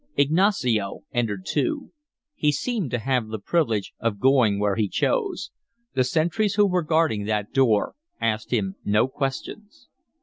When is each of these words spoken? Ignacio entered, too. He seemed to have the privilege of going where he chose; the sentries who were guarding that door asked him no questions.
Ignacio 0.17 1.01
entered, 1.13 1.45
too. 1.47 1.91
He 2.33 2.51
seemed 2.51 2.89
to 2.89 2.97
have 2.97 3.27
the 3.27 3.37
privilege 3.37 3.93
of 3.99 4.19
going 4.19 4.57
where 4.59 4.75
he 4.75 4.87
chose; 4.89 5.51
the 5.93 6.03
sentries 6.03 6.55
who 6.55 6.65
were 6.65 6.81
guarding 6.81 7.25
that 7.25 7.53
door 7.53 7.93
asked 8.19 8.49
him 8.51 8.77
no 8.83 9.07
questions. 9.07 9.89